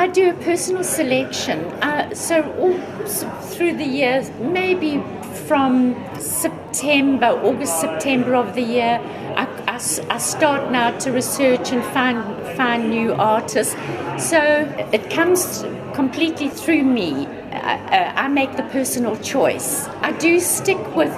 I 0.00 0.06
do 0.06 0.30
a 0.30 0.32
personal 0.32 0.82
selection. 0.82 1.58
Uh, 1.82 2.14
so 2.14 2.50
all 2.52 2.78
through 3.52 3.76
the 3.76 3.84
years, 3.84 4.30
maybe 4.40 5.04
from 5.46 5.94
September, 6.18 7.26
August, 7.26 7.82
September 7.82 8.34
of 8.34 8.54
the 8.54 8.62
year, 8.62 8.98
I, 9.36 9.44
I, 9.68 9.74
I, 9.74 10.16
start 10.16 10.72
now 10.72 10.96
to 11.00 11.12
research 11.12 11.70
and 11.72 11.84
find 11.92 12.18
find 12.56 12.88
new 12.88 13.12
artists. 13.12 13.74
So 14.16 14.40
it 14.90 15.10
comes 15.10 15.66
completely 15.92 16.48
through 16.48 16.84
me. 16.84 17.26
I, 17.52 17.74
uh, 17.98 18.22
I 18.22 18.28
make 18.28 18.56
the 18.56 18.62
personal 18.72 19.16
choice. 19.16 19.86
I 20.00 20.12
do 20.12 20.40
stick 20.40 20.96
with 20.96 21.12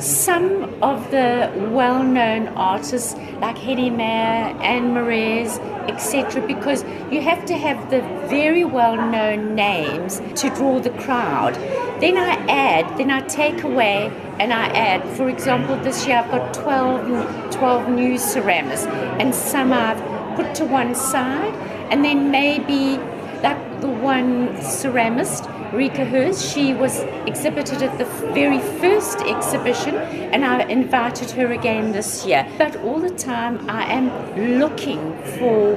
some 0.00 0.82
of 0.82 1.10
the 1.10 1.50
well-known 1.70 2.48
artists 2.48 3.14
like 3.40 3.56
Hedy 3.56 3.94
Mayer, 3.94 4.56
Anne 4.62 4.92
Marais, 4.94 5.48
etc., 5.88 6.46
because 6.46 6.84
you 7.10 7.20
have 7.20 7.44
to 7.46 7.54
have 7.54 7.90
the 7.90 8.00
very 8.28 8.64
well-known 8.64 9.54
names 9.54 10.20
to 10.40 10.50
draw 10.50 10.78
the 10.78 10.90
crowd. 10.90 11.54
Then 12.00 12.16
I 12.16 12.34
add, 12.48 12.96
then 12.98 13.10
I 13.10 13.20
take 13.22 13.62
away 13.64 14.12
and 14.38 14.52
I 14.52 14.66
add. 14.68 15.04
For 15.16 15.28
example, 15.28 15.76
this 15.76 16.06
year 16.06 16.18
I've 16.18 16.30
got 16.30 16.54
12, 16.54 17.50
12 17.50 17.88
new 17.88 18.18
ceramics, 18.18 18.86
and 18.86 19.34
some 19.34 19.72
I've 19.72 20.00
put 20.36 20.54
to 20.56 20.64
one 20.64 20.94
side, 20.94 21.54
and 21.90 22.04
then 22.04 22.30
maybe 22.30 22.98
like 23.42 23.58
the 23.80 23.88
one 23.88 24.56
ceramist 24.56 25.46
Rika 25.72 26.04
Herbst. 26.04 26.52
She 26.52 26.74
was 26.74 27.00
exhibited 27.26 27.82
at 27.82 27.98
the 27.98 28.04
very 28.32 28.58
first 28.80 29.20
exhibition, 29.20 29.94
and 29.96 30.44
I 30.44 30.62
invited 30.64 31.30
her 31.32 31.52
again 31.52 31.92
this 31.92 32.26
year. 32.26 32.46
But 32.58 32.76
all 32.76 32.98
the 32.98 33.10
time, 33.10 33.68
I 33.68 33.84
am 33.92 34.58
looking 34.58 35.16
for 35.38 35.76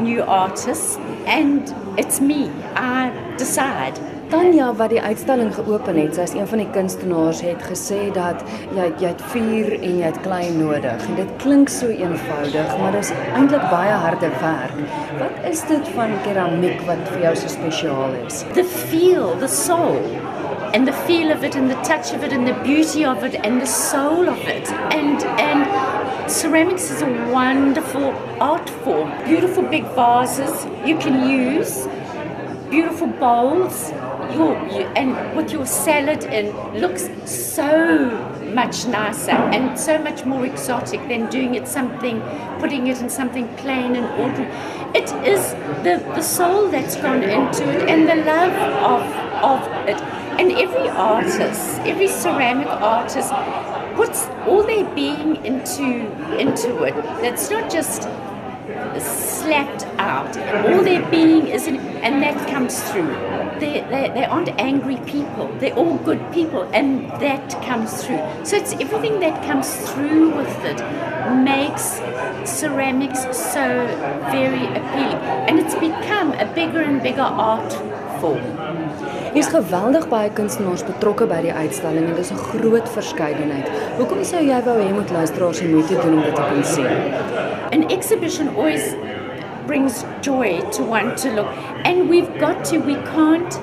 new 0.00 0.22
artists, 0.22 0.96
and 1.26 1.74
it's 1.98 2.20
me. 2.20 2.50
I 2.74 3.34
decide. 3.36 3.98
Tanya 4.28 4.74
wat 4.76 4.90
die 4.92 5.00
uitstalling 5.00 5.48
geopen 5.56 5.96
het, 5.96 6.12
sy 6.12 6.26
is 6.26 6.34
een 6.36 6.48
van 6.50 6.60
die 6.60 6.66
kunstenaars 6.74 7.38
het 7.40 7.62
gesê 7.64 8.10
dat 8.12 8.42
jy 8.76 8.90
jy 9.00 9.12
het 9.14 9.22
vuur 9.32 9.70
en 9.78 9.94
jy 10.02 10.02
het 10.04 10.18
klei 10.20 10.50
nodig. 10.52 11.04
En 11.08 11.14
dit 11.16 11.30
klink 11.40 11.70
so 11.72 11.88
eenvoudig, 11.88 12.74
maar 12.76 12.92
dit 12.92 13.06
is 13.06 13.12
eintlik 13.32 13.64
baie 13.70 13.94
harde 14.02 14.28
werk. 14.42 14.74
Wat 15.22 15.38
is 15.48 15.62
dit 15.70 15.88
van 15.94 16.12
keramiek 16.26 16.82
wat 16.84 17.00
vir 17.14 17.24
jou 17.24 17.32
so 17.40 17.52
spesiaal 17.54 18.18
is? 18.26 18.42
The 18.58 18.64
feel, 18.64 19.32
the 19.40 19.48
soul. 19.48 19.96
And 20.76 20.84
the 20.84 20.92
feel 21.08 21.32
of 21.32 21.42
it 21.42 21.56
and 21.56 21.72
the 21.72 21.80
touch 21.88 22.12
of 22.12 22.22
it 22.22 22.36
and 22.36 22.44
the 22.44 22.58
beauty 22.66 23.06
of 23.08 23.24
it 23.24 23.38
and 23.46 23.62
the 23.62 23.70
soul 23.72 24.28
of 24.28 24.44
it. 24.44 24.68
And 24.92 25.24
and 25.40 25.64
ceramics 26.28 26.90
is 26.90 27.00
a 27.00 27.08
wonderful 27.32 28.12
art 28.44 28.68
form. 28.84 29.08
Beautiful 29.24 29.64
big 29.64 29.88
vases 29.96 30.68
you 30.84 30.98
can 30.98 31.24
use. 31.24 31.88
Beautiful 32.68 33.06
bowls 33.06 33.90
your, 34.34 34.56
you, 34.68 34.86
and 34.96 35.36
with 35.36 35.52
your 35.52 35.66
salad 35.66 36.24
in 36.24 36.52
looks 36.80 37.08
so 37.24 38.10
much 38.54 38.86
nicer 38.86 39.32
and 39.32 39.78
so 39.78 39.98
much 39.98 40.24
more 40.24 40.44
exotic 40.46 41.00
than 41.08 41.28
doing 41.30 41.54
it 41.54 41.68
something, 41.68 42.20
putting 42.58 42.86
it 42.86 43.00
in 43.00 43.10
something 43.10 43.46
plain 43.56 43.96
and 43.96 44.06
ordinary. 44.20 44.50
It 44.94 45.10
is 45.26 45.52
the, 45.84 46.02
the 46.14 46.22
soul 46.22 46.68
that's 46.68 46.96
gone 46.96 47.22
into 47.22 47.68
it 47.68 47.88
and 47.88 48.08
the 48.08 48.16
love 48.16 48.52
of, 48.92 49.02
of 49.44 49.88
it. 49.88 50.00
And 50.40 50.52
every 50.52 50.88
artist, 50.88 51.80
every 51.80 52.08
ceramic 52.08 52.68
artist 52.68 53.32
puts 53.96 54.26
all 54.46 54.62
their 54.62 54.84
being 54.94 55.44
into 55.44 56.06
into 56.38 56.84
it. 56.84 56.94
That's 57.20 57.50
not 57.50 57.68
just 57.70 58.02
slapped 59.00 59.86
out. 59.98 60.36
All 60.66 60.82
their 60.82 61.08
being 61.10 61.46
is 61.46 61.66
in, 61.66 61.76
and 61.98 62.22
that 62.22 62.48
comes 62.48 62.80
through. 62.90 63.08
They, 63.60 63.80
they, 63.90 64.10
they 64.14 64.24
aren't 64.24 64.50
angry 64.60 64.96
people. 65.06 65.48
They're 65.58 65.74
all 65.74 65.96
good 65.98 66.20
people, 66.32 66.62
and 66.72 67.10
that 67.20 67.50
comes 67.64 68.04
through. 68.04 68.20
So 68.44 68.56
it's 68.56 68.72
everything 68.74 69.20
that 69.20 69.42
comes 69.44 69.74
through 69.90 70.36
with 70.36 70.64
it 70.64 70.78
makes 71.42 72.00
ceramics 72.48 73.22
so 73.36 73.86
very 74.30 74.64
appealing, 74.66 75.20
bigger 77.18 77.34
art 77.36 77.72
form. 78.20 78.40
Hier's 79.32 79.50
ja. 79.50 79.60
geweldig 79.60 80.08
baie 80.08 80.30
kunstenaars 80.30 80.84
betrokke 80.86 81.26
by 81.26 81.40
die 81.42 81.52
uitstalling 81.52 82.06
en 82.06 82.14
dis 82.14 82.30
'n 82.30 82.38
groot 82.38 82.88
verskeidenheid. 82.94 83.70
Hoekom 83.98 84.22
sou 84.24 84.42
jy 84.42 84.60
wou 84.64 84.78
hê 84.78 84.92
moet 84.94 85.10
luisteraars 85.10 85.58
die 85.58 85.68
moeite 85.68 85.98
doen 86.02 86.14
om 86.18 86.22
dit 86.22 86.34
te 86.34 86.42
kan 86.42 86.64
sien? 86.64 86.86
An 87.72 87.88
exhibition 87.90 88.48
always 88.56 88.94
brings 89.66 90.04
joy 90.22 90.62
to 90.70 90.82
one 90.84 91.14
to 91.16 91.28
look 91.34 91.50
and 91.84 92.08
we've 92.08 92.32
got 92.38 92.64
to 92.64 92.78
we 92.78 92.94
can't 93.14 93.60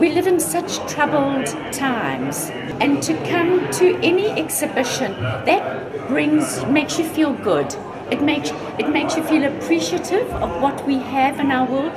we 0.00 0.08
live 0.08 0.26
in 0.26 0.40
such 0.40 0.78
troubled 0.86 1.46
times 1.72 2.50
and 2.80 3.02
to 3.02 3.12
come 3.30 3.60
to 3.70 3.94
any 4.02 4.28
exhibition 4.42 5.12
that 5.44 5.62
brings 6.08 6.64
makes 6.66 6.98
you 6.98 7.04
feel 7.04 7.34
good 7.44 7.76
it 8.10 8.22
makes 8.22 8.52
it 8.78 8.88
makes 8.88 9.16
you 9.16 9.22
feel 9.22 9.44
appreciative 9.44 10.26
of 10.42 10.50
what 10.62 10.86
we 10.86 10.98
have 10.98 11.40
in 11.40 11.50
our 11.50 11.66
world 11.66 11.92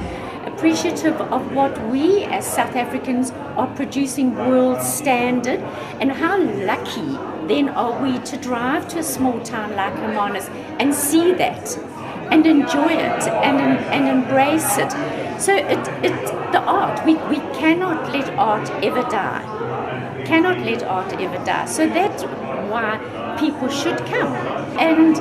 appreciative 0.48 1.20
of 1.22 1.54
what 1.54 1.78
we 1.90 2.24
as 2.24 2.46
South 2.46 2.76
Africans 2.76 3.32
are 3.56 3.68
producing 3.76 4.36
world 4.36 4.82
standard 4.82 5.60
and 6.00 6.12
how 6.12 6.42
lucky 6.42 7.18
then 7.48 7.70
are 7.70 8.02
we 8.02 8.20
to 8.20 8.38
drive 8.38 8.88
to 8.90 9.00
a 9.00 9.04
small 9.04 9.40
town 9.42 9.76
like 9.76 9.94
Hermanus 9.94 10.50
and 10.80 10.94
see 10.94 11.34
that 11.34 11.78
and 12.32 12.46
enjoy 12.46 12.92
it 12.92 13.24
and, 13.28 13.80
and 13.94 14.08
embrace 14.08 14.78
it. 14.78 14.92
So 15.40 15.56
it, 15.56 15.88
it, 16.04 16.52
the 16.52 16.60
art, 16.60 17.06
we, 17.06 17.16
we 17.16 17.38
cannot 17.58 18.12
let 18.12 18.30
art 18.38 18.70
ever 18.84 19.04
die. 19.04 20.24
Cannot 20.26 20.60
let 20.60 20.84
art 20.84 21.14
ever 21.14 21.44
die. 21.46 21.66
So 21.66 21.88
that's 21.88 22.24
why 22.70 23.36
people 23.40 23.70
should 23.70 23.98
come 24.06 24.34
and 24.78 25.16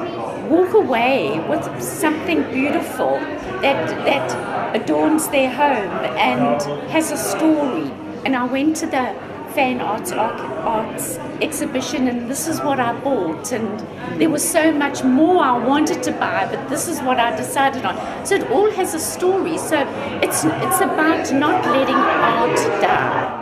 walk 0.48 0.74
away 0.74 1.38
with 1.48 1.82
something 1.82 2.42
beautiful 2.52 3.18
that 3.62 3.88
that 4.04 4.76
adorns 4.76 5.28
their 5.28 5.50
home 5.52 5.90
and 6.16 6.62
has 6.90 7.10
a 7.10 7.16
story. 7.16 7.90
And 8.24 8.36
I 8.36 8.44
went 8.44 8.76
to 8.76 8.86
the 8.86 9.14
FynArts 9.54 10.12
arts 10.16 11.18
exhibition 11.40 12.08
and 12.08 12.30
this 12.30 12.46
is 12.46 12.60
what 12.60 12.78
I 12.78 12.92
bought. 13.00 13.52
And 13.52 14.20
there 14.20 14.30
was 14.30 14.48
so 14.48 14.72
much 14.72 15.02
more 15.02 15.42
I 15.42 15.56
wanted 15.58 16.02
to 16.04 16.12
buy 16.12 16.46
but 16.50 16.68
this 16.68 16.88
is 16.88 17.00
what 17.00 17.18
I 17.18 17.34
decided 17.36 17.84
on. 17.84 17.96
So 18.26 18.34
it 18.34 18.50
all 18.50 18.70
has 18.72 18.94
a 18.94 19.00
story. 19.00 19.58
So 19.58 19.78
it's 20.22 20.44
it's 20.44 20.80
about 20.80 21.32
not 21.32 21.64
letting 21.64 21.96
art 21.96 22.56
die 22.82 23.35